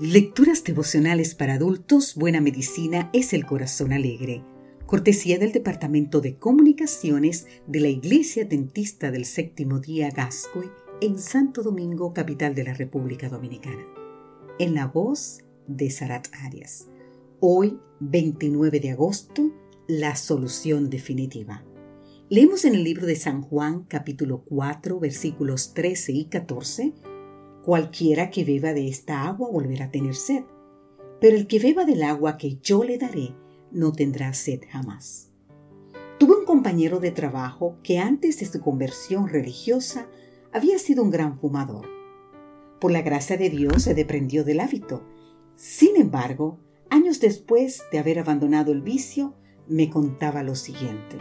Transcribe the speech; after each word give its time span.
Lecturas 0.00 0.62
devocionales 0.62 1.34
para 1.34 1.54
adultos, 1.54 2.14
Buena 2.14 2.40
Medicina 2.40 3.10
es 3.12 3.32
el 3.32 3.44
Corazón 3.44 3.92
Alegre. 3.92 4.44
Cortesía 4.86 5.40
del 5.40 5.50
Departamento 5.50 6.20
de 6.20 6.36
Comunicaciones 6.36 7.48
de 7.66 7.80
la 7.80 7.88
Iglesia 7.88 8.44
Dentista 8.44 9.10
del 9.10 9.24
Séptimo 9.24 9.80
Día 9.80 10.10
Gascoy 10.10 10.70
en 11.00 11.18
Santo 11.18 11.64
Domingo, 11.64 12.14
capital 12.14 12.54
de 12.54 12.62
la 12.62 12.74
República 12.74 13.28
Dominicana. 13.28 13.84
En 14.60 14.76
la 14.76 14.86
voz 14.86 15.40
de 15.66 15.90
Sarat 15.90 16.28
Arias. 16.44 16.86
Hoy, 17.40 17.80
29 17.98 18.78
de 18.78 18.92
agosto, 18.92 19.50
la 19.88 20.14
solución 20.14 20.90
definitiva. 20.90 21.64
Leemos 22.28 22.64
en 22.64 22.76
el 22.76 22.84
libro 22.84 23.04
de 23.04 23.16
San 23.16 23.42
Juan, 23.42 23.82
capítulo 23.82 24.44
4, 24.44 25.00
versículos 25.00 25.74
13 25.74 26.12
y 26.12 26.24
14 26.26 26.94
Cualquiera 27.68 28.30
que 28.30 28.46
beba 28.46 28.72
de 28.72 28.88
esta 28.88 29.24
agua 29.28 29.50
volverá 29.50 29.84
a 29.84 29.90
tener 29.90 30.14
sed, 30.14 30.42
pero 31.20 31.36
el 31.36 31.46
que 31.46 31.58
beba 31.58 31.84
del 31.84 32.02
agua 32.02 32.38
que 32.38 32.56
yo 32.62 32.82
le 32.82 32.96
daré 32.96 33.34
no 33.70 33.92
tendrá 33.92 34.32
sed 34.32 34.62
jamás. 34.70 35.34
Tuve 36.18 36.34
un 36.34 36.46
compañero 36.46 36.98
de 36.98 37.10
trabajo 37.10 37.76
que 37.82 37.98
antes 37.98 38.40
de 38.40 38.46
su 38.46 38.62
conversión 38.62 39.28
religiosa 39.28 40.08
había 40.50 40.78
sido 40.78 41.02
un 41.02 41.10
gran 41.10 41.38
fumador. 41.38 41.86
Por 42.80 42.90
la 42.90 43.02
gracia 43.02 43.36
de 43.36 43.50
Dios 43.50 43.82
se 43.82 43.92
deprendió 43.92 44.44
del 44.44 44.60
hábito. 44.60 45.02
Sin 45.54 45.96
embargo, 45.96 46.58
años 46.88 47.20
después 47.20 47.82
de 47.92 47.98
haber 47.98 48.18
abandonado 48.18 48.72
el 48.72 48.80
vicio, 48.80 49.34
me 49.66 49.90
contaba 49.90 50.42
lo 50.42 50.54
siguiente. 50.54 51.18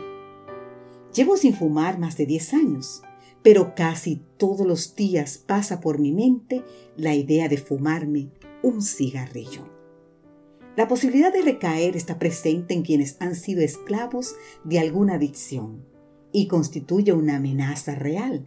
Llevo 1.13 1.35
sin 1.35 1.53
fumar 1.53 1.99
más 1.99 2.15
de 2.15 2.25
10 2.25 2.53
años 2.53 3.01
pero 3.43 3.75
casi 3.75 4.21
todos 4.37 4.65
los 4.65 4.95
días 4.95 5.37
pasa 5.37 5.79
por 5.79 5.99
mi 5.99 6.11
mente 6.11 6.63
la 6.95 7.15
idea 7.15 7.47
de 7.47 7.57
fumarme 7.57 8.29
un 8.61 8.81
cigarrillo. 8.81 9.77
La 10.75 10.87
posibilidad 10.87 11.33
de 11.33 11.41
recaer 11.41 11.95
está 11.95 12.19
presente 12.19 12.73
en 12.73 12.83
quienes 12.83 13.17
han 13.19 13.35
sido 13.35 13.61
esclavos 13.61 14.35
de 14.63 14.79
alguna 14.79 15.15
adicción 15.15 15.83
y 16.31 16.47
constituye 16.47 17.13
una 17.13 17.37
amenaza 17.37 17.95
real, 17.95 18.45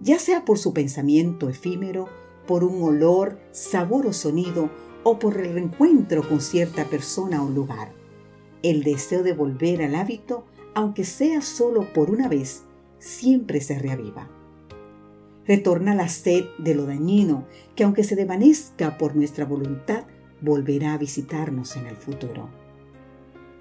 ya 0.00 0.20
sea 0.20 0.44
por 0.44 0.58
su 0.58 0.72
pensamiento 0.72 1.48
efímero, 1.48 2.08
por 2.46 2.62
un 2.62 2.82
olor, 2.82 3.40
sabor 3.50 4.06
o 4.06 4.12
sonido 4.12 4.70
o 5.02 5.18
por 5.18 5.36
el 5.36 5.52
reencuentro 5.52 6.26
con 6.28 6.40
cierta 6.40 6.84
persona 6.84 7.42
o 7.42 7.48
lugar. 7.48 7.92
El 8.62 8.84
deseo 8.84 9.22
de 9.22 9.32
volver 9.32 9.82
al 9.82 9.94
hábito, 9.94 10.44
aunque 10.74 11.04
sea 11.04 11.40
solo 11.42 11.92
por 11.92 12.10
una 12.10 12.28
vez, 12.28 12.62
siempre 12.98 13.60
se 13.60 13.78
reaviva. 13.78 14.28
Retorna 15.46 15.94
la 15.94 16.08
sed 16.08 16.44
de 16.58 16.74
lo 16.74 16.84
dañino 16.84 17.46
que 17.74 17.84
aunque 17.84 18.04
se 18.04 18.16
desvanezca 18.16 18.98
por 18.98 19.16
nuestra 19.16 19.44
voluntad, 19.44 20.04
volverá 20.40 20.92
a 20.92 20.98
visitarnos 20.98 21.76
en 21.76 21.86
el 21.86 21.96
futuro. 21.96 22.48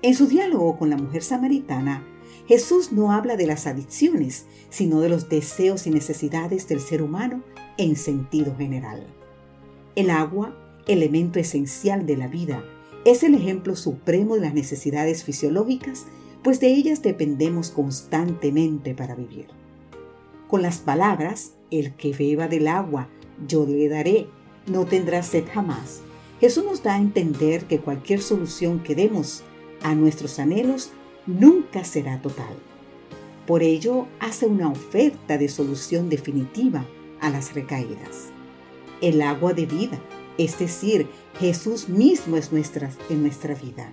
En 0.01 0.13
su 0.13 0.27
diálogo 0.27 0.77
con 0.77 0.89
la 0.89 0.97
mujer 0.97 1.23
samaritana, 1.23 2.05
Jesús 2.47 2.91
no 2.91 3.11
habla 3.11 3.35
de 3.35 3.47
las 3.47 3.67
adicciones, 3.67 4.45
sino 4.69 5.01
de 5.01 5.09
los 5.09 5.27
deseos 5.29 5.87
y 5.87 5.89
necesidades 5.89 6.67
del 6.67 6.79
ser 6.81 7.01
humano 7.01 7.43
en 7.77 7.95
sentido 7.95 8.55
general. 8.55 9.07
El 9.95 10.09
agua, 10.09 10.55
elemento 10.87 11.39
esencial 11.39 12.05
de 12.05 12.17
la 12.17 12.27
vida, 12.27 12.63
es 13.05 13.23
el 13.23 13.33
ejemplo 13.33 13.75
supremo 13.75 14.35
de 14.35 14.41
las 14.41 14.53
necesidades 14.53 15.23
fisiológicas 15.23 16.05
pues 16.43 16.59
de 16.59 16.67
ellas 16.67 17.01
dependemos 17.01 17.69
constantemente 17.69 18.93
para 18.93 19.15
vivir. 19.15 19.47
Con 20.47 20.61
las 20.61 20.77
palabras, 20.77 21.53
el 21.71 21.93
que 21.95 22.13
beba 22.13 22.47
del 22.47 22.67
agua, 22.67 23.09
yo 23.47 23.65
le 23.65 23.89
daré, 23.89 24.27
no 24.65 24.85
tendrá 24.85 25.23
sed 25.23 25.45
jamás. 25.51 26.01
Jesús 26.39 26.63
nos 26.63 26.83
da 26.83 26.95
a 26.95 26.99
entender 26.99 27.65
que 27.65 27.79
cualquier 27.79 28.21
solución 28.21 28.79
que 28.79 28.95
demos 28.95 29.43
a 29.81 29.95
nuestros 29.95 30.39
anhelos 30.39 30.91
nunca 31.25 31.83
será 31.83 32.21
total. 32.21 32.55
Por 33.45 33.63
ello, 33.63 34.07
hace 34.19 34.45
una 34.45 34.69
oferta 34.69 35.37
de 35.37 35.49
solución 35.49 36.09
definitiva 36.09 36.85
a 37.21 37.29
las 37.29 37.53
recaídas. 37.53 38.29
El 39.01 39.21
agua 39.21 39.53
de 39.53 39.65
vida, 39.65 39.99
es 40.37 40.59
decir, 40.59 41.07
Jesús 41.39 41.89
mismo 41.89 42.37
es 42.37 42.51
nuestra, 42.51 42.89
en 43.09 43.21
nuestra 43.21 43.55
vida. 43.55 43.91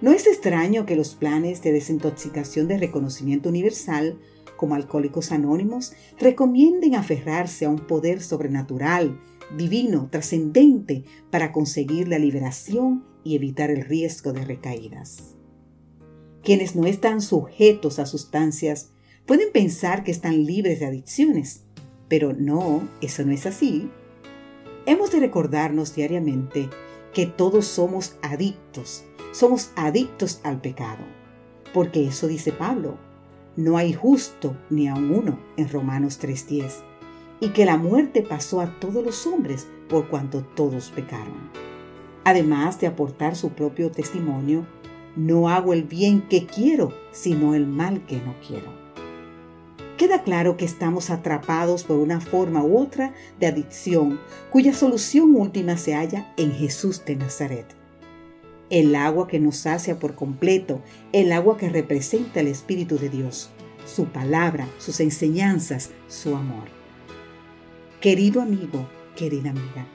No 0.00 0.12
es 0.12 0.26
extraño 0.26 0.84
que 0.84 0.96
los 0.96 1.14
planes 1.14 1.62
de 1.62 1.72
desintoxicación 1.72 2.68
de 2.68 2.76
reconocimiento 2.76 3.48
universal, 3.48 4.18
como 4.56 4.74
Alcohólicos 4.74 5.32
Anónimos, 5.32 5.94
recomienden 6.18 6.94
aferrarse 6.94 7.64
a 7.64 7.70
un 7.70 7.86
poder 7.86 8.20
sobrenatural, 8.20 9.18
divino, 9.56 10.08
trascendente, 10.10 11.04
para 11.30 11.50
conseguir 11.50 12.08
la 12.08 12.18
liberación 12.18 13.04
y 13.24 13.36
evitar 13.36 13.70
el 13.70 13.84
riesgo 13.84 14.34
de 14.34 14.44
recaídas. 14.44 15.34
Quienes 16.42 16.76
no 16.76 16.86
están 16.86 17.22
sujetos 17.22 17.98
a 17.98 18.06
sustancias 18.06 18.90
pueden 19.24 19.50
pensar 19.50 20.04
que 20.04 20.12
están 20.12 20.44
libres 20.44 20.78
de 20.78 20.86
adicciones, 20.86 21.64
pero 22.08 22.34
no, 22.34 22.86
eso 23.00 23.24
no 23.24 23.32
es 23.32 23.46
así. 23.46 23.90
Hemos 24.84 25.10
de 25.10 25.20
recordarnos 25.20 25.94
diariamente 25.94 26.68
que 27.16 27.24
todos 27.24 27.64
somos 27.64 28.14
adictos 28.20 29.06
somos 29.32 29.70
adictos 29.76 30.40
al 30.44 30.60
pecado. 30.60 31.04
Porque 31.74 32.06
eso 32.06 32.26
dice 32.26 32.52
Pablo, 32.52 32.96
no 33.56 33.76
hay 33.76 33.92
justo 33.92 34.56
ni 34.70 34.86
a 34.88 34.94
uno 34.94 35.38
en 35.56 35.68
Romanos 35.68 36.18
3.10, 36.20 36.72
y 37.40 37.48
que 37.50 37.66
la 37.66 37.76
muerte 37.76 38.22
pasó 38.22 38.60
a 38.62 38.78
todos 38.80 39.04
los 39.04 39.26
hombres 39.26 39.66
por 39.88 40.08
cuanto 40.08 40.42
todos 40.42 40.90
pecaron. 40.90 41.50
Además 42.24 42.80
de 42.80 42.86
aportar 42.86 43.36
su 43.36 43.50
propio 43.50 43.90
testimonio, 43.90 44.66
no 45.16 45.50
hago 45.50 45.74
el 45.74 45.84
bien 45.84 46.22
que 46.22 46.46
quiero, 46.46 46.94
sino 47.12 47.54
el 47.54 47.66
mal 47.66 48.06
que 48.06 48.16
no 48.16 48.34
quiero. 48.46 48.85
Queda 49.96 50.22
claro 50.22 50.56
que 50.56 50.64
estamos 50.64 51.10
atrapados 51.10 51.84
por 51.84 51.98
una 51.98 52.20
forma 52.20 52.62
u 52.62 52.78
otra 52.78 53.14
de 53.40 53.46
adicción 53.46 54.20
cuya 54.50 54.74
solución 54.74 55.34
última 55.34 55.76
se 55.76 55.94
halla 55.94 56.32
en 56.36 56.52
Jesús 56.52 57.04
de 57.04 57.16
Nazaret 57.16 57.76
el 58.70 58.94
agua 58.94 59.28
que 59.28 59.38
nos 59.38 59.56
sacia 59.56 59.98
por 59.98 60.14
completo, 60.14 60.80
el 61.12 61.32
agua 61.32 61.56
que 61.56 61.68
representa 61.68 62.40
el 62.40 62.48
Espíritu 62.48 62.98
de 62.98 63.08
Dios, 63.08 63.50
su 63.84 64.06
palabra, 64.06 64.68
sus 64.78 65.00
enseñanzas, 65.00 65.90
su 66.08 66.34
amor. 66.34 66.64
Querido 68.00 68.42
amigo, 68.42 68.88
querida 69.14 69.50
amiga, 69.50 69.86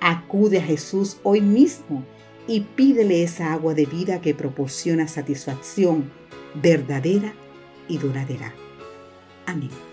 acude 0.00 0.58
a 0.58 0.62
Jesús 0.62 1.18
hoy 1.22 1.40
mismo 1.40 2.04
y 2.48 2.60
pídele 2.60 3.22
esa 3.22 3.52
agua 3.52 3.74
de 3.74 3.86
vida 3.86 4.20
que 4.20 4.34
proporciona 4.34 5.06
satisfacción 5.06 6.10
verdadera 6.54 7.34
y 7.86 7.98
duradera. 7.98 8.54
Amén. 9.46 9.89